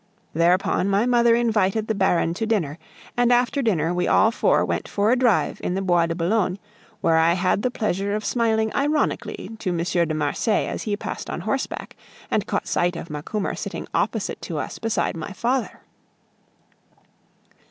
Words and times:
Thereupon 0.33 0.89
my 0.89 1.05
mother 1.05 1.35
invited 1.35 1.85
the 1.85 1.93
Baron 1.93 2.33
to 2.33 2.47
dinner; 2.47 2.79
and 3.15 3.31
after 3.31 3.61
dinner, 3.61 3.93
we 3.93 4.07
all 4.07 4.31
four 4.31 4.65
went 4.65 4.87
for 4.87 5.11
a 5.11 5.15
drive 5.15 5.61
in 5.63 5.75
the 5.75 5.81
Bois 5.83 6.07
de 6.07 6.15
Boulogne, 6.15 6.57
where 7.01 7.17
I 7.17 7.33
had 7.33 7.61
the 7.61 7.69
pleasure 7.69 8.15
of 8.15 8.25
smiling 8.25 8.73
ironically 8.75 9.51
to 9.59 9.69
M. 9.69 9.77
de 9.77 10.13
Marsay 10.15 10.65
as 10.65 10.81
he 10.81 10.97
passed 10.97 11.29
on 11.29 11.41
horseback 11.41 11.95
and 12.31 12.47
caught 12.47 12.65
sight 12.67 12.95
of 12.95 13.11
Macumer 13.11 13.53
sitting 13.55 13.85
opposite 13.93 14.41
to 14.41 14.57
us 14.57 14.79
beside 14.79 15.15
my 15.15 15.33
father. 15.33 15.81